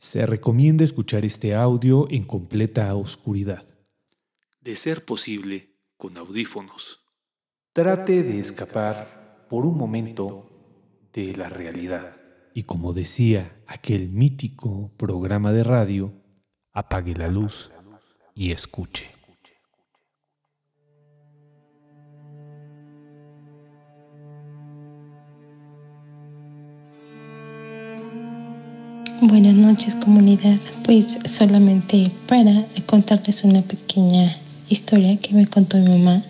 Se 0.00 0.26
recomienda 0.26 0.84
escuchar 0.84 1.24
este 1.24 1.56
audio 1.56 2.06
en 2.08 2.22
completa 2.22 2.94
oscuridad. 2.94 3.66
De 4.60 4.76
ser 4.76 5.04
posible, 5.04 5.74
con 5.96 6.16
audífonos. 6.16 7.00
Trate 7.72 8.22
de 8.22 8.38
escapar 8.38 9.46
por 9.50 9.66
un 9.66 9.76
momento 9.76 10.48
de 11.12 11.34
la 11.34 11.48
realidad. 11.48 12.16
Y 12.54 12.62
como 12.62 12.92
decía 12.92 13.56
aquel 13.66 14.10
mítico 14.12 14.92
programa 14.96 15.50
de 15.50 15.64
radio, 15.64 16.14
apague 16.72 17.14
la 17.14 17.26
luz 17.26 17.72
y 18.36 18.52
escuche. 18.52 19.17
Buenas 29.20 29.54
noches 29.54 29.96
comunidad, 29.96 30.60
pues 30.84 31.18
solamente 31.24 32.12
para 32.28 32.66
contarles 32.86 33.42
una 33.42 33.62
pequeña 33.62 34.36
historia 34.68 35.16
que 35.16 35.34
me 35.34 35.44
contó 35.48 35.76
mi 35.76 35.88
mamá 35.88 36.22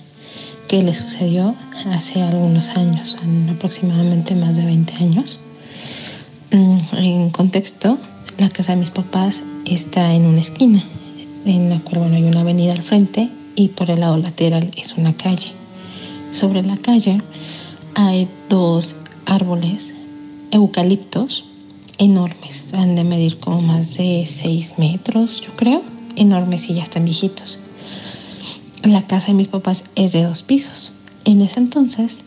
que 0.69 0.83
le 0.83 0.95
sucedió 0.95 1.55
hace 1.93 2.23
algunos 2.23 2.71
años, 2.71 3.19
aproximadamente 3.51 4.35
más 4.35 4.57
de 4.57 4.65
20 4.65 4.95
años. 4.95 5.39
Mm, 6.51 6.79
en 6.97 7.31
contexto, 7.31 7.99
la 8.39 8.49
casa 8.49 8.73
de 8.73 8.79
mis 8.79 8.91
papás 8.91 9.43
está 9.67 10.15
en 10.15 10.25
una 10.25 10.41
esquina, 10.41 10.83
en 11.45 11.69
la 11.69 11.81
cual 11.81 12.01
bueno, 12.01 12.17
hay 12.17 12.25
una 12.25 12.41
avenida 12.41 12.73
al 12.73 12.83
frente 12.83 13.29
y 13.55 13.69
por 13.69 13.91
el 13.91 14.01
lado 14.01 14.17
lateral 14.17 14.71
es 14.79 14.97
una 14.97 15.15
calle. 15.15 15.53
Sobre 16.31 16.63
la 16.63 16.79
calle 16.79 17.21
hay 17.95 18.31
dos 18.49 18.97
árboles 19.27 19.93
eucaliptos 20.53 21.48
enormes, 21.99 22.73
han 22.75 22.97
de 22.97 23.05
medir 23.05 23.39
como 23.39 23.61
más 23.61 23.97
de 23.97 24.25
6 24.27 24.73
metros, 24.79 25.41
yo 25.41 25.55
creo, 25.57 25.83
enormes 26.17 26.69
y 26.69 26.75
ya 26.75 26.83
están 26.83 27.05
viejitos. 27.05 27.59
La 28.83 29.07
casa 29.07 29.29
de 29.29 29.35
mis 29.35 29.49
papás 29.49 29.85
es 29.97 30.13
de 30.13 30.23
dos 30.23 30.43
pisos. 30.43 30.93
En 31.25 31.43
ese 31.43 31.61
entonces, 31.61 32.25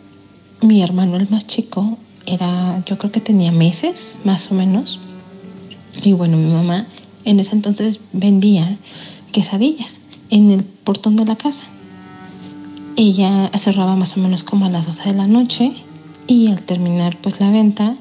mi 0.62 0.84
hermano 0.84 1.18
el 1.18 1.30
más 1.30 1.48
chico 1.48 1.98
era, 2.26 2.84
yo 2.86 2.98
creo 2.98 3.12
que 3.12 3.22
tenía 3.22 3.52
meses, 3.52 4.18
más 4.24 4.52
o 4.52 4.56
menos. 4.56 5.00
Y 6.04 6.14
bueno, 6.14 6.38
mi 6.38 6.52
mamá 6.52 6.86
en 7.26 7.40
ese 7.40 7.54
entonces 7.54 8.02
vendía 8.14 8.78
quesadillas 9.32 10.02
en 10.30 10.52
el 10.52 10.64
portón 10.64 11.16
de 11.16 11.26
la 11.26 11.36
casa. 11.36 11.66
Ella 12.96 13.50
cerraba 13.58 13.96
más 13.96 14.18
o 14.18 14.20
menos 14.20 14.44
como 14.44 14.66
a 14.66 14.70
las 14.70 14.86
12 14.86 15.04
de 15.04 15.16
la 15.16 15.28
noche 15.28 15.72
y 16.28 16.48
al 16.48 16.62
terminar 16.62 17.18
pues 17.22 17.40
la 17.40 17.50
venta 17.52 17.96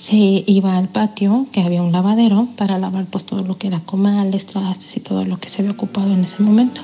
se 0.00 0.16
iba 0.46 0.78
al 0.78 0.88
patio, 0.88 1.46
que 1.52 1.60
había 1.60 1.82
un 1.82 1.92
lavadero, 1.92 2.48
para 2.56 2.78
lavar 2.78 3.04
pues 3.04 3.24
todo 3.24 3.42
lo 3.42 3.58
que 3.58 3.66
era 3.66 3.80
comales, 3.80 4.46
trastes 4.46 4.96
y 4.96 5.00
todo 5.00 5.26
lo 5.26 5.38
que 5.38 5.50
se 5.50 5.60
había 5.60 5.72
ocupado 5.72 6.14
en 6.14 6.24
ese 6.24 6.42
momento. 6.42 6.80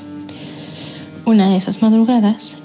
Una 1.24 1.48
de 1.48 1.56
esas 1.56 1.80
madrugadas, 1.80 2.58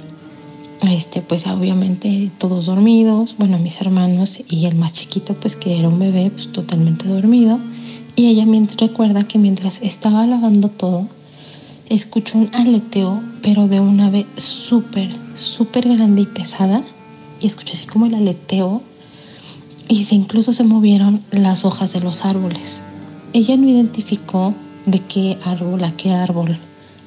este, 0.81 1.21
pues 1.21 1.47
obviamente 1.47 2.31
todos 2.37 2.65
dormidos, 2.65 3.35
bueno, 3.37 3.59
mis 3.59 3.79
hermanos 3.79 4.41
y 4.49 4.65
el 4.65 4.75
más 4.75 4.91
chiquito, 4.91 5.35
pues 5.35 5.55
que 5.55 5.79
era 5.79 5.87
un 5.87 5.99
bebé, 5.99 6.29
pues 6.31 6.51
totalmente 6.51 7.07
dormido. 7.07 7.57
Y 8.17 8.25
ella 8.25 8.45
recuerda 8.77 9.23
que 9.23 9.39
mientras 9.39 9.81
estaba 9.81 10.27
lavando 10.27 10.67
todo, 10.67 11.07
escuchó 11.87 12.37
un 12.37 12.49
aleteo, 12.53 13.21
pero 13.41 13.69
de 13.69 13.79
un 13.79 14.01
ave 14.01 14.25
súper, 14.35 15.15
súper 15.33 15.87
grande 15.87 16.23
y 16.23 16.25
pesada. 16.25 16.83
Y 17.39 17.47
escuché 17.47 17.71
así 17.73 17.87
como 17.87 18.05
el 18.05 18.15
aleteo 18.15 18.83
y 19.91 20.07
incluso 20.11 20.53
se 20.53 20.63
movieron 20.63 21.21
las 21.31 21.65
hojas 21.65 21.91
de 21.91 21.99
los 21.99 22.23
árboles. 22.23 22.81
Ella 23.33 23.57
no 23.57 23.67
identificó 23.67 24.53
de 24.85 24.99
qué 24.99 25.37
árbol 25.43 25.83
a 25.83 25.91
qué 25.97 26.11
árbol 26.13 26.57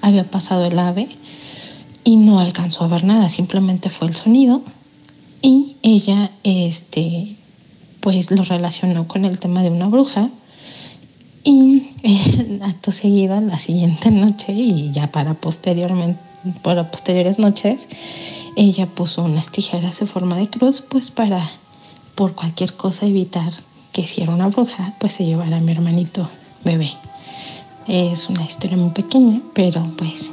había 0.02 0.30
pasado 0.30 0.66
el 0.66 0.78
ave 0.78 1.08
y 2.04 2.16
no 2.16 2.40
alcanzó 2.40 2.84
a 2.84 2.88
ver 2.88 3.04
nada, 3.04 3.30
simplemente 3.30 3.88
fue 3.88 4.08
el 4.08 4.14
sonido 4.14 4.60
y 5.40 5.76
ella 5.80 6.30
este 6.42 7.36
pues 8.00 8.30
lo 8.30 8.42
relacionó 8.42 9.08
con 9.08 9.24
el 9.24 9.38
tema 9.38 9.62
de 9.62 9.70
una 9.70 9.88
bruja 9.88 10.28
y 11.42 11.86
acto 12.60 12.92
seguido 12.92 13.40
la 13.40 13.58
siguiente 13.58 14.10
noche 14.10 14.52
y 14.52 14.90
ya 14.92 15.10
para 15.10 15.32
posteriormente 15.32 16.20
para 16.62 16.90
posteriores 16.90 17.38
noches 17.38 17.88
ella 18.56 18.84
puso 18.84 19.24
unas 19.24 19.50
tijeras 19.50 20.00
de 20.00 20.06
forma 20.06 20.36
de 20.36 20.50
cruz 20.50 20.82
pues 20.82 21.10
para 21.10 21.50
por 22.14 22.34
cualquier 22.34 22.74
cosa 22.74 23.06
evitar 23.06 23.52
que 23.92 24.04
si 24.04 24.22
era 24.22 24.34
una 24.34 24.48
bruja, 24.48 24.94
pues 24.98 25.14
se 25.14 25.24
llevara 25.24 25.56
a 25.56 25.60
mi 25.60 25.72
hermanito 25.72 26.28
bebé. 26.64 26.92
Es 27.86 28.28
una 28.28 28.44
historia 28.44 28.76
muy 28.76 28.90
pequeña, 28.90 29.40
pero 29.54 29.82
pues 29.96 30.30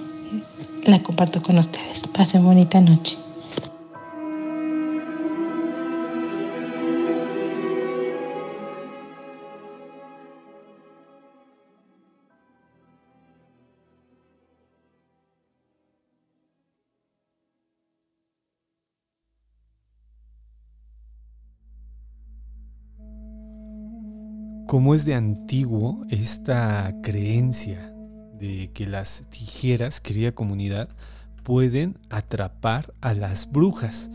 la 0.86 1.03
comparto 1.03 1.42
con 1.42 1.58
ustedes. 1.58 2.08
Pasen 2.08 2.44
bonita 2.44 2.81
noche. 2.81 3.21
Cómo 24.72 24.96
es 24.96 25.04
de 25.04 25.16
antiguo 25.16 26.06
esta 26.08 26.96
creencia 27.04 27.94
de 28.40 28.72
que 28.74 28.88
las 28.88 29.26
tijeras, 29.30 30.00
querida 30.00 30.32
comunidad, 30.32 30.88
pueden 31.44 31.98
atrapar 32.09 32.94
a 33.02 33.14
las 33.14 33.52
brujas. 33.52 34.12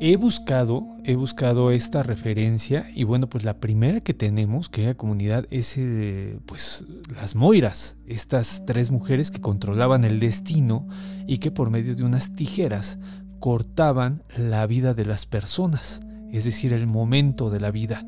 He 0.00 0.16
buscado, 0.16 0.84
he 1.04 1.14
buscado 1.14 1.70
esta 1.70 2.02
referencia 2.02 2.84
y 2.96 3.04
bueno, 3.04 3.28
pues 3.28 3.44
la 3.44 3.60
primera 3.60 4.00
que 4.00 4.12
tenemos, 4.12 4.68
querida 4.68 4.96
comunidad, 4.96 5.46
es 5.52 5.76
eh, 5.78 6.40
pues 6.46 6.84
las 7.14 7.36
Moiras, 7.36 7.96
estas 8.08 8.64
tres 8.66 8.90
mujeres 8.90 9.30
que 9.30 9.40
controlaban 9.40 10.02
el 10.02 10.18
destino 10.18 10.88
y 11.28 11.38
que 11.38 11.52
por 11.52 11.70
medio 11.70 11.94
de 11.94 12.02
unas 12.02 12.34
tijeras 12.34 12.98
cortaban 13.38 14.24
la 14.36 14.66
vida 14.66 14.94
de 14.94 15.04
las 15.04 15.26
personas 15.26 16.00
es 16.32 16.44
decir, 16.44 16.72
el 16.72 16.86
momento 16.86 17.50
de 17.50 17.60
la 17.60 17.70
vida, 17.70 18.04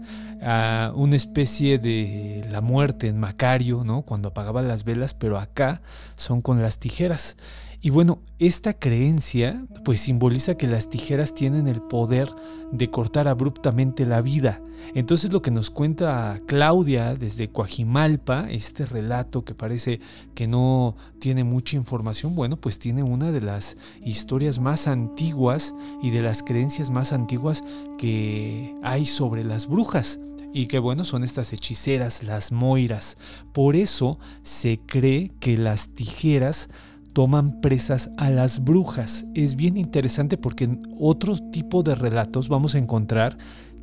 una 0.94 1.16
especie 1.16 1.78
de 1.78 2.46
la 2.50 2.60
muerte 2.60 3.08
en 3.08 3.18
Macario, 3.18 3.84
¿no? 3.84 4.02
Cuando 4.02 4.28
apagaba 4.28 4.62
las 4.62 4.84
velas, 4.84 5.14
pero 5.14 5.38
acá 5.38 5.80
son 6.16 6.40
con 6.40 6.62
las 6.62 6.78
tijeras. 6.78 7.36
Y 7.80 7.90
bueno, 7.90 8.20
esta 8.40 8.74
creencia 8.74 9.64
pues 9.84 10.00
simboliza 10.00 10.56
que 10.56 10.66
las 10.66 10.90
tijeras 10.90 11.32
tienen 11.32 11.68
el 11.68 11.80
poder 11.80 12.28
de 12.72 12.90
cortar 12.90 13.28
abruptamente 13.28 14.04
la 14.04 14.20
vida. 14.20 14.60
Entonces 14.94 15.32
lo 15.32 15.42
que 15.42 15.50
nos 15.50 15.70
cuenta 15.70 16.40
Claudia 16.46 17.14
desde 17.14 17.50
Coajimalpa, 17.50 18.50
este 18.50 18.84
relato 18.84 19.44
que 19.44 19.54
parece 19.54 20.00
que 20.34 20.48
no 20.48 20.96
tiene 21.20 21.44
mucha 21.44 21.76
información, 21.76 22.34
bueno, 22.34 22.56
pues 22.56 22.78
tiene 22.78 23.02
una 23.02 23.30
de 23.30 23.40
las 23.40 23.76
historias 24.04 24.58
más 24.58 24.88
antiguas 24.88 25.74
y 26.02 26.10
de 26.10 26.22
las 26.22 26.42
creencias 26.42 26.90
más 26.90 27.12
antiguas 27.12 27.62
que 27.96 28.74
hay 28.82 29.06
sobre 29.06 29.44
las 29.44 29.68
brujas 29.68 30.20
y 30.52 30.66
que 30.66 30.78
bueno, 30.78 31.04
son 31.04 31.22
estas 31.22 31.52
hechiceras, 31.52 32.22
las 32.22 32.50
moiras. 32.52 33.18
Por 33.52 33.76
eso 33.76 34.18
se 34.42 34.80
cree 34.80 35.30
que 35.40 35.56
las 35.56 35.90
tijeras 35.90 36.70
toman 37.18 37.60
presas 37.60 38.12
a 38.16 38.30
las 38.30 38.62
brujas. 38.62 39.26
Es 39.34 39.56
bien 39.56 39.76
interesante 39.76 40.38
porque 40.38 40.62
en 40.62 40.82
otro 41.00 41.36
tipo 41.36 41.82
de 41.82 41.96
relatos 41.96 42.48
vamos 42.48 42.76
a 42.76 42.78
encontrar 42.78 43.36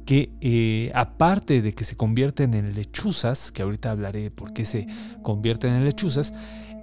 que 0.06 0.32
eh, 0.40 0.90
aparte 0.96 1.62
de 1.62 1.74
que 1.74 1.84
se 1.84 1.98
convierten 1.98 2.54
en 2.54 2.74
lechuzas, 2.74 3.52
que 3.52 3.62
ahorita 3.62 3.92
hablaré 3.92 4.32
por 4.32 4.54
qué 4.54 4.64
se 4.64 4.88
convierten 5.22 5.74
en 5.74 5.84
lechuzas, 5.84 6.34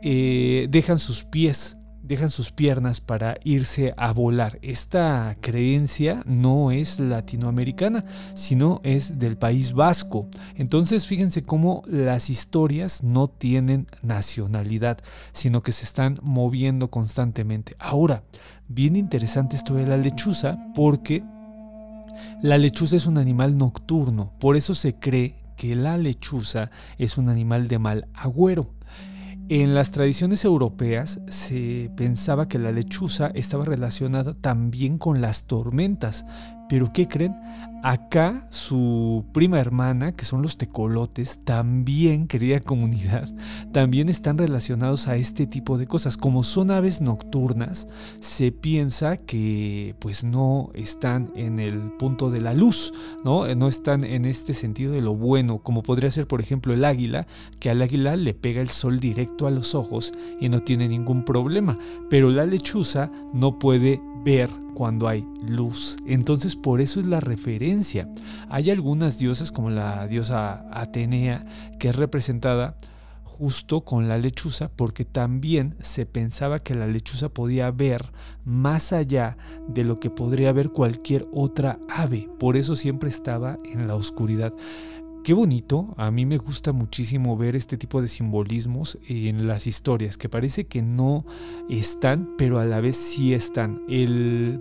eh, 0.02 0.66
dejan 0.68 0.98
sus 0.98 1.24
pies 1.24 1.78
dejan 2.02 2.28
sus 2.28 2.52
piernas 2.52 3.00
para 3.00 3.36
irse 3.44 3.94
a 3.96 4.12
volar. 4.12 4.58
Esta 4.62 5.36
creencia 5.40 6.22
no 6.26 6.70
es 6.70 7.00
latinoamericana, 7.00 8.04
sino 8.34 8.80
es 8.82 9.18
del 9.18 9.36
País 9.36 9.72
Vasco. 9.72 10.28
Entonces 10.56 11.06
fíjense 11.06 11.42
cómo 11.42 11.82
las 11.86 12.30
historias 12.30 13.02
no 13.02 13.28
tienen 13.28 13.86
nacionalidad, 14.02 14.98
sino 15.32 15.62
que 15.62 15.72
se 15.72 15.84
están 15.84 16.18
moviendo 16.22 16.90
constantemente. 16.90 17.74
Ahora, 17.78 18.24
bien 18.68 18.96
interesante 18.96 19.56
esto 19.56 19.74
de 19.74 19.86
la 19.86 19.96
lechuza 19.96 20.58
porque 20.74 21.22
la 22.42 22.58
lechuza 22.58 22.96
es 22.96 23.06
un 23.06 23.18
animal 23.18 23.56
nocturno, 23.56 24.32
por 24.38 24.56
eso 24.56 24.74
se 24.74 24.94
cree 24.94 25.36
que 25.56 25.76
la 25.76 25.96
lechuza 25.96 26.70
es 26.98 27.18
un 27.18 27.28
animal 27.28 27.68
de 27.68 27.78
mal 27.78 28.08
agüero. 28.14 28.74
En 29.54 29.74
las 29.74 29.90
tradiciones 29.90 30.46
europeas 30.46 31.20
se 31.28 31.90
pensaba 31.94 32.48
que 32.48 32.58
la 32.58 32.72
lechuza 32.72 33.30
estaba 33.34 33.66
relacionada 33.66 34.32
también 34.32 34.96
con 34.96 35.20
las 35.20 35.44
tormentas, 35.44 36.24
Pero 36.72 36.90
¿qué 36.90 37.06
creen? 37.06 37.36
Acá 37.82 38.40
su 38.48 39.26
prima 39.34 39.60
hermana, 39.60 40.12
que 40.12 40.24
son 40.24 40.40
los 40.40 40.56
tecolotes, 40.56 41.40
también, 41.44 42.28
querida 42.28 42.60
comunidad, 42.60 43.28
también 43.72 44.08
están 44.08 44.38
relacionados 44.38 45.06
a 45.06 45.16
este 45.16 45.46
tipo 45.46 45.76
de 45.76 45.86
cosas. 45.86 46.16
Como 46.16 46.44
son 46.44 46.70
aves 46.70 47.02
nocturnas, 47.02 47.88
se 48.20 48.52
piensa 48.52 49.18
que 49.18 49.96
pues 49.98 50.24
no 50.24 50.70
están 50.72 51.30
en 51.34 51.58
el 51.58 51.78
punto 51.98 52.30
de 52.30 52.40
la 52.40 52.54
luz, 52.54 52.94
¿no? 53.22 53.54
No 53.54 53.68
están 53.68 54.04
en 54.04 54.24
este 54.24 54.54
sentido 54.54 54.92
de 54.92 55.02
lo 55.02 55.14
bueno, 55.14 55.58
como 55.58 55.82
podría 55.82 56.10
ser 56.10 56.26
por 56.26 56.40
ejemplo 56.40 56.72
el 56.72 56.86
águila, 56.86 57.26
que 57.60 57.68
al 57.68 57.82
águila 57.82 58.16
le 58.16 58.32
pega 58.32 58.62
el 58.62 58.70
sol 58.70 58.98
directo 58.98 59.46
a 59.46 59.50
los 59.50 59.74
ojos 59.74 60.14
y 60.40 60.48
no 60.48 60.60
tiene 60.60 60.88
ningún 60.88 61.22
problema, 61.22 61.76
pero 62.08 62.30
la 62.30 62.46
lechuza 62.46 63.10
no 63.34 63.58
puede 63.58 64.00
ver 64.24 64.50
cuando 64.74 65.08
hay 65.08 65.26
luz. 65.46 65.96
Entonces 66.06 66.56
por 66.56 66.80
eso 66.80 67.00
es 67.00 67.06
la 67.06 67.20
referencia. 67.20 68.08
Hay 68.48 68.70
algunas 68.70 69.18
diosas 69.18 69.52
como 69.52 69.70
la 69.70 70.06
diosa 70.06 70.64
Atenea 70.70 71.44
que 71.78 71.88
es 71.88 71.96
representada 71.96 72.76
justo 73.24 73.80
con 73.80 74.08
la 74.08 74.18
lechuza 74.18 74.70
porque 74.74 75.04
también 75.04 75.74
se 75.80 76.06
pensaba 76.06 76.58
que 76.58 76.74
la 76.74 76.86
lechuza 76.86 77.28
podía 77.28 77.70
ver 77.70 78.12
más 78.44 78.92
allá 78.92 79.36
de 79.68 79.84
lo 79.84 79.98
que 79.98 80.10
podría 80.10 80.52
ver 80.52 80.70
cualquier 80.70 81.26
otra 81.32 81.78
ave. 81.88 82.28
Por 82.38 82.56
eso 82.56 82.76
siempre 82.76 83.08
estaba 83.08 83.58
en 83.64 83.86
la 83.88 83.94
oscuridad. 83.94 84.52
Qué 85.24 85.34
bonito, 85.34 85.94
a 85.98 86.10
mí 86.10 86.26
me 86.26 86.36
gusta 86.36 86.72
muchísimo 86.72 87.36
ver 87.36 87.54
este 87.54 87.76
tipo 87.76 88.02
de 88.02 88.08
simbolismos 88.08 88.98
en 89.06 89.46
las 89.46 89.68
historias, 89.68 90.18
que 90.18 90.28
parece 90.28 90.66
que 90.66 90.82
no 90.82 91.24
están, 91.70 92.30
pero 92.36 92.58
a 92.58 92.64
la 92.64 92.80
vez 92.80 92.96
sí 92.96 93.32
están. 93.32 93.80
El 93.88 94.58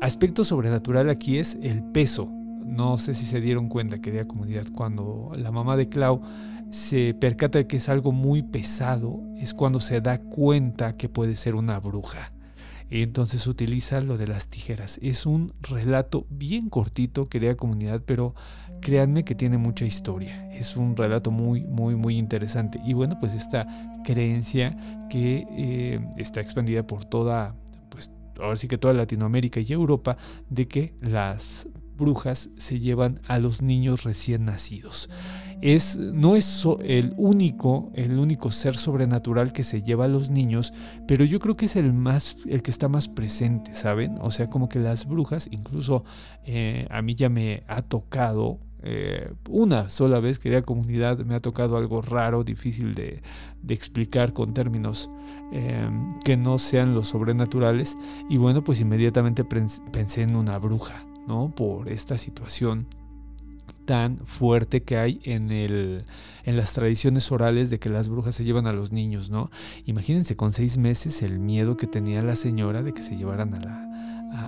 aspecto 0.00 0.44
sobrenatural 0.44 1.10
aquí 1.10 1.38
es 1.38 1.58
el 1.60 1.82
peso. 1.82 2.30
No 2.64 2.98
sé 2.98 3.14
si 3.14 3.26
se 3.26 3.40
dieron 3.40 3.68
cuenta, 3.68 3.98
querida 3.98 4.26
comunidad, 4.26 4.66
cuando 4.72 5.32
la 5.34 5.50
mamá 5.50 5.76
de 5.76 5.88
Clau 5.88 6.20
se 6.70 7.14
percata 7.14 7.58
de 7.58 7.66
que 7.66 7.78
es 7.78 7.88
algo 7.88 8.12
muy 8.12 8.44
pesado, 8.44 9.20
es 9.38 9.54
cuando 9.54 9.80
se 9.80 10.00
da 10.00 10.18
cuenta 10.18 10.96
que 10.96 11.08
puede 11.08 11.34
ser 11.34 11.56
una 11.56 11.80
bruja. 11.80 12.30
Entonces 12.90 13.46
utiliza 13.46 14.00
lo 14.00 14.16
de 14.16 14.26
las 14.26 14.48
tijeras. 14.48 14.98
Es 15.02 15.26
un 15.26 15.52
relato 15.60 16.26
bien 16.30 16.70
cortito, 16.70 17.26
querida 17.26 17.54
comunidad, 17.56 18.02
pero 18.04 18.34
créanme 18.80 19.24
que 19.24 19.34
tiene 19.34 19.58
mucha 19.58 19.84
historia. 19.84 20.50
Es 20.52 20.76
un 20.76 20.96
relato 20.96 21.30
muy, 21.30 21.64
muy, 21.64 21.96
muy 21.96 22.16
interesante. 22.16 22.80
Y 22.84 22.94
bueno, 22.94 23.18
pues 23.20 23.34
esta 23.34 23.66
creencia 24.04 25.06
que 25.10 25.46
eh, 25.50 26.00
está 26.16 26.40
expandida 26.40 26.86
por 26.86 27.04
toda, 27.04 27.54
pues 27.90 28.10
ahora 28.40 28.56
sí 28.56 28.68
que 28.68 28.78
toda 28.78 28.94
Latinoamérica 28.94 29.60
y 29.60 29.72
Europa, 29.72 30.16
de 30.48 30.66
que 30.66 30.94
las 31.00 31.68
brujas 31.98 32.50
se 32.56 32.78
llevan 32.78 33.20
a 33.26 33.38
los 33.38 33.60
niños 33.60 34.04
recién 34.04 34.44
nacidos. 34.44 35.10
Es, 35.60 35.96
no 35.96 36.36
es 36.36 36.66
el 36.84 37.12
único, 37.16 37.90
el 37.94 38.18
único 38.18 38.52
ser 38.52 38.76
sobrenatural 38.76 39.52
que 39.52 39.64
se 39.64 39.82
lleva 39.82 40.04
a 40.04 40.08
los 40.08 40.30
niños, 40.30 40.72
pero 41.06 41.24
yo 41.24 41.40
creo 41.40 41.56
que 41.56 41.66
es 41.66 41.76
el 41.76 41.92
más, 41.92 42.36
el 42.46 42.62
que 42.62 42.70
está 42.70 42.88
más 42.88 43.08
presente, 43.08 43.74
¿saben? 43.74 44.14
O 44.20 44.30
sea, 44.30 44.48
como 44.48 44.68
que 44.68 44.78
las 44.78 45.06
brujas, 45.06 45.48
incluso 45.50 46.04
eh, 46.44 46.86
a 46.90 47.02
mí 47.02 47.14
ya 47.14 47.28
me 47.28 47.64
ha 47.66 47.82
tocado 47.82 48.60
eh, 48.82 49.32
una 49.48 49.90
sola 49.90 50.20
vez, 50.20 50.38
querida 50.38 50.62
comunidad, 50.62 51.18
me 51.18 51.34
ha 51.34 51.40
tocado 51.40 51.76
algo 51.76 52.00
raro, 52.00 52.44
difícil 52.44 52.94
de, 52.94 53.22
explicar 53.68 54.32
con 54.32 54.54
términos 54.54 55.10
em, 55.52 56.18
que 56.20 56.36
no 56.36 56.58
sean 56.58 56.94
los 56.94 57.08
sobrenaturales. 57.08 57.96
Y 58.30 58.36
bueno, 58.36 58.62
pues 58.62 58.80
inmediatamente 58.80 59.44
pensé 59.44 60.22
en 60.22 60.36
una 60.36 60.58
bruja, 60.58 61.04
¿no? 61.26 61.52
Por 61.54 61.88
esta 61.88 62.16
situación 62.18 62.86
tan 63.84 64.18
fuerte 64.24 64.82
que 64.82 64.96
hay 64.96 65.20
en, 65.24 65.50
el, 65.50 66.04
en 66.44 66.56
las 66.56 66.72
tradiciones 66.74 67.30
orales 67.32 67.70
de 67.70 67.78
que 67.78 67.88
las 67.88 68.08
brujas 68.08 68.34
se 68.34 68.44
llevan 68.44 68.66
a 68.66 68.72
los 68.72 68.92
niños, 68.92 69.30
¿no? 69.30 69.50
Imagínense 69.84 70.36
con 70.36 70.52
seis 70.52 70.78
meses 70.78 71.22
el 71.22 71.38
miedo 71.38 71.76
que 71.76 71.86
tenía 71.86 72.22
la 72.22 72.36
señora 72.36 72.82
de 72.82 72.92
que 72.92 73.02
se 73.02 73.16
llevaran 73.16 73.54
a 73.54 73.60
la, 73.60 73.88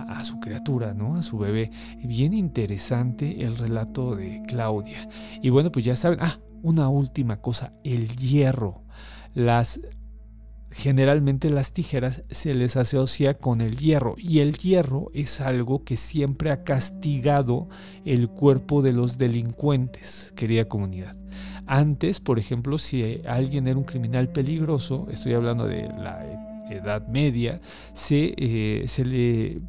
a, 0.09 0.23
su 0.23 0.39
criatura, 0.39 0.93
¿no? 0.93 1.15
A 1.15 1.23
su 1.23 1.37
bebé. 1.37 1.71
Bien 2.03 2.33
interesante 2.33 3.43
el 3.43 3.57
relato 3.57 4.15
de 4.15 4.43
Claudia. 4.47 5.07
Y 5.41 5.49
bueno, 5.49 5.71
pues 5.71 5.85
ya 5.85 5.95
saben, 5.95 6.19
ah, 6.21 6.39
una 6.61 6.89
última 6.89 7.37
cosa, 7.37 7.73
el 7.83 8.15
hierro. 8.15 8.83
Las 9.33 9.79
generalmente 10.71 11.49
las 11.49 11.73
tijeras 11.73 12.23
se 12.29 12.53
les 12.53 12.77
asocia 12.77 13.33
con 13.33 13.61
el 13.61 13.77
hierro 13.77 14.15
y 14.17 14.39
el 14.39 14.57
hierro 14.57 15.07
es 15.13 15.41
algo 15.41 15.83
que 15.83 15.97
siempre 15.97 16.49
ha 16.51 16.63
castigado 16.63 17.67
el 18.05 18.29
cuerpo 18.29 18.81
de 18.81 18.93
los 18.93 19.17
delincuentes, 19.17 20.33
querida 20.35 20.65
comunidad. 20.65 21.15
Antes, 21.67 22.19
por 22.19 22.39
ejemplo, 22.39 22.77
si 22.77 23.21
alguien 23.27 23.67
era 23.67 23.77
un 23.77 23.83
criminal 23.83 24.29
peligroso, 24.29 25.07
estoy 25.11 25.33
hablando 25.33 25.67
de 25.67 25.83
la 25.87 26.67
Edad 26.69 27.07
Media, 27.07 27.61
se, 27.93 28.33
eh, 28.37 28.85
se 28.87 29.05
le 29.05 29.61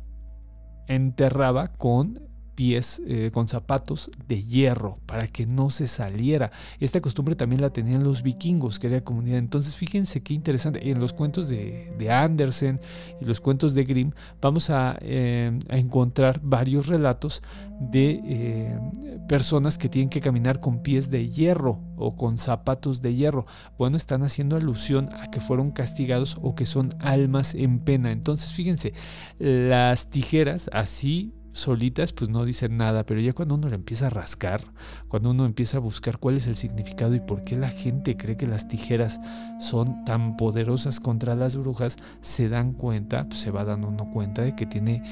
enterraba 0.87 1.69
con 1.69 2.32
pies 2.55 3.03
eh, 3.07 3.31
con 3.33 3.49
zapatos 3.49 4.11
de 4.29 4.43
hierro 4.43 4.97
para 5.07 5.27
que 5.27 5.47
no 5.47 5.71
se 5.71 5.87
saliera. 5.87 6.51
Esta 6.81 7.01
costumbre 7.01 7.35
también 7.35 7.61
la 7.61 7.71
tenían 7.71 8.05
los 8.05 8.23
vikingos, 8.23 8.79
que 8.79 8.89
era 8.89 9.01
comunidad. 9.03 9.39
Entonces 9.39 9.77
fíjense 9.77 10.23
qué 10.23 10.35
interesante. 10.35 10.91
En 10.91 11.01
los 11.01 11.13
cuentos 11.13 11.49
de, 11.49 11.93
de 11.99 12.11
Andersen 12.11 12.81
y 13.21 13.25
los 13.25 13.41
cuentos 13.41 13.75
de 13.75 13.85
Grimm 13.85 14.13
vamos 14.41 14.71
a, 14.71 14.99
eh, 15.01 15.59
encontrar 15.69 16.41
varios 16.43 16.87
relatos 16.87 17.43
de 17.81 18.21
eh, 18.25 18.81
personas 19.29 19.77
que 19.77 19.89
tienen 19.89 20.09
que 20.09 20.21
caminar 20.21 20.61
con 20.61 20.83
pies 20.83 21.11
de 21.11 21.29
hierro 21.29 21.81
o 21.97 22.15
con 22.15 22.39
zapatos 22.39 23.03
de 23.03 23.15
hierro. 23.15 23.47
Bueno, 23.79 23.97
están 23.97 24.23
haciendo 24.23 24.57
alusión 24.57 25.09
a 25.13 25.31
que 25.31 25.41
fueron 25.41 25.73
castigados 25.73 26.39
o 26.41 26.55
que 26.55 26.67
son 26.67 26.95
almas 27.01 27.55
en 27.55 27.81
pena. 27.81 28.13
Entonces 28.13 28.53
fíjense, 28.53 28.93
las 29.39 30.11
tijeras 30.11 30.71
así 30.73 31.33
solitas 31.53 32.13
pues 32.13 32.31
no 32.31 32.45
dicen 32.45 32.77
nada, 32.77 33.05
pero 33.05 33.21
ya 33.21 33.33
cuando 33.33 33.55
uno 33.55 33.69
le 33.69 33.77
empieza 33.77 34.07
a 34.09 34.11
rascar, 34.11 34.65
cuando 35.09 35.31
uno 35.31 35.47
empieza 35.47 35.77
a 35.77 35.81
buscar 35.81 36.19
cuál 36.19 36.37
es 36.37 36.47
el 36.47 36.57
significado 36.57 37.15
y 37.15 37.21
por 37.21 37.45
qué 37.45 37.57
la 37.57 37.69
gente 37.69 38.17
cree 38.17 38.37
que 38.37 38.47
las 38.47 38.69
tijeras 38.69 39.21
son 39.61 40.05
tan 40.05 40.37
poderosas 40.37 40.99
contra 41.01 41.35
las 41.35 41.57
brujas, 41.57 41.97
se 42.21 42.49
dan 42.49 42.73
cuenta, 42.73 43.29
pues 43.29 43.41
se 43.41 43.51
va 43.51 43.65
dando 43.65 43.89
uno 43.89 44.07
cuenta 44.11 44.43
de 44.43 44.57
que 44.57 44.67
tiene 44.67 45.03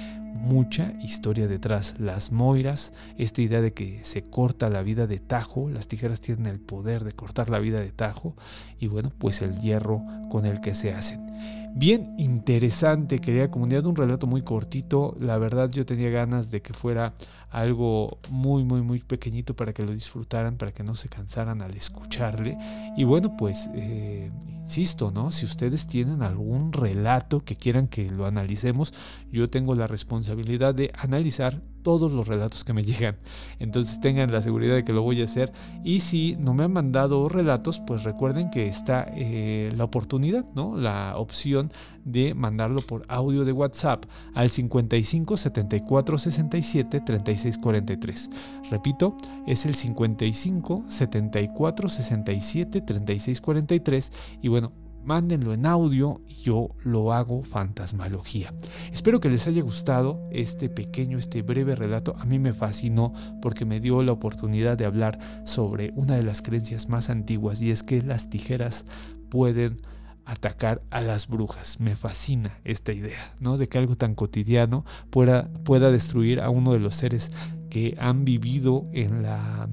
mucha 0.41 0.95
historia 1.01 1.47
detrás. 1.47 1.97
Las 1.99 2.33
moiras, 2.33 2.93
esta 3.19 3.43
idea 3.43 3.61
de 3.61 3.73
que 3.73 4.01
se 4.05 4.23
corta 4.23 4.71
la 4.71 4.83
vida 4.83 5.07
de 5.07 5.19
tajo, 5.19 5.71
las 5.71 5.87
tijeras 5.87 6.21
tienen 6.21 6.47
el 6.47 6.61
poder 6.61 7.05
de 7.05 7.13
cortar 7.13 7.51
la 7.51 7.59
vida 7.59 7.81
de 7.81 7.93
tajo 7.93 8.35
y 8.79 8.89
bueno, 8.89 9.11
pues 9.19 9.43
el 9.43 9.59
hierro 9.61 10.03
con 10.31 10.47
el 10.47 10.61
que 10.61 10.75
se 10.75 10.93
hacen. 10.93 11.31
Bien 11.73 12.15
interesante, 12.19 13.21
querida 13.21 13.49
comunidad, 13.51 13.87
un 13.87 13.95
relato 13.95 14.27
muy 14.27 14.43
cortito. 14.43 15.17
La 15.21 15.39
verdad 15.39 15.71
yo 15.71 15.87
tenía 15.87 16.11
ganas 16.11 16.51
de 16.51 16.63
que 16.63 16.75
fuera 16.75 17.15
algo 17.49 18.19
muy, 18.29 18.65
muy, 18.65 18.83
muy 18.83 18.99
pequeñito 18.99 19.55
para 19.55 19.73
que 19.73 19.85
lo 19.85 19.93
disfrutaran, 19.93 20.57
para 20.57 20.73
que 20.73 20.83
no 20.83 20.97
se 20.97 21.09
cansaran 21.09 21.63
al 21.63 21.77
escucharle. 21.77 22.59
Y 22.97 23.05
bueno, 23.05 23.37
pues, 23.37 23.71
eh, 23.75 24.33
insisto, 24.63 25.13
¿no? 25.13 25.31
Si 25.31 25.45
ustedes 25.47 25.87
tienen 25.87 26.23
algún 26.23 26.73
relato 26.73 27.41
que 27.41 27.55
quieran 27.55 27.87
que 27.87 28.11
lo 28.11 28.27
analicemos, 28.27 28.93
yo 29.31 29.49
tengo 29.49 29.77
la 29.77 29.87
responsabilidad 30.31 30.75
de 30.75 30.93
analizar 30.97 31.61
todos 31.83 32.13
los 32.13 32.29
relatos 32.29 32.63
que 32.63 32.73
me 32.73 32.83
llegan. 32.85 33.17
Entonces 33.59 34.01
tengan 34.01 34.31
la 34.31 34.43
seguridad 34.43 34.75
de 34.75 34.85
que 34.85 34.93
lo 34.93 35.03
voy 35.03 35.21
a 35.23 35.25
hacer. 35.25 35.53
Y 35.83 36.01
si 36.01 36.37
no 36.39 36.53
me 36.53 36.65
han 36.65 36.73
mandado 36.73 37.29
relatos, 37.29 37.81
pues 37.81 38.05
recuerden 38.05 38.51
que 38.51 38.67
está 38.67 39.07
eh, 39.15 39.73
la 39.77 39.85
oportunidad, 39.85 40.45
¿no? 40.55 40.77
La 40.77 41.17
opción 41.17 41.73
de 42.05 42.35
mandarlo 42.35 42.81
por 42.81 43.05
audio 43.09 43.45
de 43.45 43.53
WhatsApp 43.53 44.05
al 44.35 44.51
55 44.51 45.37
74 45.37 46.19
67 46.19 47.01
36 47.01 47.59
43. 47.59 48.31
Repito, 48.71 49.17
es 49.47 49.65
el 49.65 49.75
55 49.75 50.85
74 50.87 51.89
67 51.89 52.81
36 52.83 53.41
43. 53.41 54.13
Y 54.43 54.49
bueno, 54.49 54.73
mándenlo 55.03 55.53
en 55.53 55.67
audio 55.67 56.21
y 56.27 56.35
yo 56.43 56.69
lo 56.83 57.13
hago 57.13 57.43
fantasmalogía. 57.43 58.55
Espero 58.93 59.21
que 59.21 59.29
les 59.29 59.47
haya 59.47 59.63
gustado 59.63 60.29
este 60.31 60.69
pequeño, 60.69 61.19
este 61.19 61.43
breve 61.43 61.75
relato. 61.75 62.15
A 62.19 62.25
mí 62.25 62.39
me 62.39 62.53
fascinó 62.53 63.13
porque 63.43 63.65
me 63.65 63.81
dio 63.81 64.03
la 64.03 64.13
oportunidad 64.13 64.77
de 64.77 64.87
hablar 64.87 65.19
sobre 65.45 65.93
una 65.95 66.17
de 66.17 66.23
las 66.23 66.43
creencias 66.43 66.89
más 66.89 67.11
antiguas 67.11 67.63
y 67.63 67.71
es 67.71 67.83
que 67.83 68.03
las 68.03 68.31
tijeras 68.31 68.85
pueden 69.29 69.79
atacar 70.25 70.83
a 70.91 71.01
las 71.01 71.27
brujas. 71.27 71.81
Me 71.81 71.97
fascina 71.97 72.61
esta 72.65 72.93
idea, 72.93 73.35
¿no? 73.41 73.59
De 73.59 73.69
que 73.69 73.79
algo 73.79 73.97
tan 73.97 74.15
cotidiano 74.15 74.85
pueda, 75.11 75.51
pueda 75.65 75.91
destruir 75.91 76.41
a 76.41 76.51
uno 76.51 76.73
de 76.73 76.81
los 76.81 76.95
seres 76.95 77.33
que 77.69 77.95
han 77.99 78.25
vivido 78.25 78.87
en 78.93 79.23
la 79.23 79.69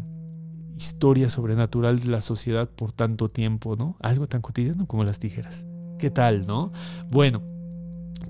historia 0.78 1.30
sobrenatural 1.30 2.00
de 2.00 2.08
la 2.08 2.22
sociedad 2.22 2.70
por 2.70 2.92
tanto 2.92 3.30
tiempo, 3.30 3.76
¿no? 3.76 3.98
Algo 4.00 4.28
tan 4.28 4.42
cotidiano 4.42 4.88
como 4.88 5.04
las 5.04 5.20
tijeras. 5.20 5.66
¿Qué 5.98 6.12
tal, 6.12 6.46
no? 6.46 6.72
Bueno, 7.10 7.42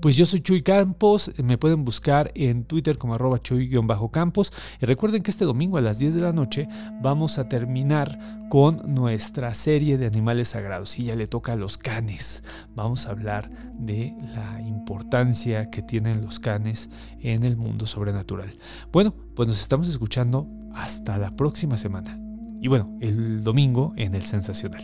Pues 0.00 0.16
yo 0.16 0.26
soy 0.26 0.42
Chuy 0.42 0.62
Campos, 0.62 1.32
me 1.42 1.58
pueden 1.58 1.84
buscar 1.84 2.30
en 2.34 2.64
Twitter 2.64 2.98
como 2.98 3.14
arroba 3.14 3.40
chuy-campos. 3.42 4.52
Y 4.80 4.86
recuerden 4.86 5.22
que 5.22 5.30
este 5.30 5.44
domingo 5.44 5.76
a 5.76 5.80
las 5.80 5.98
10 5.98 6.14
de 6.14 6.20
la 6.20 6.32
noche 6.32 6.68
vamos 7.02 7.38
a 7.38 7.48
terminar 7.48 8.46
con 8.48 8.76
nuestra 8.86 9.54
serie 9.54 9.98
de 9.98 10.06
animales 10.06 10.48
sagrados. 10.48 10.98
Y 10.98 11.04
ya 11.04 11.16
le 11.16 11.26
toca 11.26 11.54
a 11.54 11.56
los 11.56 11.78
canes. 11.78 12.44
Vamos 12.76 13.06
a 13.06 13.10
hablar 13.10 13.50
de 13.74 14.14
la 14.34 14.60
importancia 14.60 15.68
que 15.68 15.82
tienen 15.82 16.22
los 16.22 16.38
canes 16.38 16.90
en 17.18 17.42
el 17.42 17.56
mundo 17.56 17.84
sobrenatural. 17.84 18.54
Bueno, 18.92 19.14
pues 19.34 19.48
nos 19.48 19.60
estamos 19.60 19.88
escuchando 19.88 20.46
hasta 20.74 21.18
la 21.18 21.34
próxima 21.34 21.76
semana. 21.76 22.27
Y 22.60 22.68
bueno, 22.68 22.96
el 23.00 23.42
domingo 23.42 23.92
en 23.96 24.14
el 24.14 24.22
Sensacional. 24.22 24.82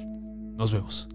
Nos 0.57 0.73
vemos. 0.73 1.09